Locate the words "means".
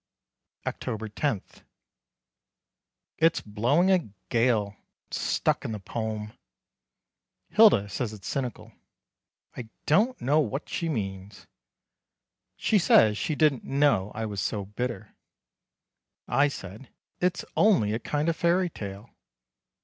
10.89-11.45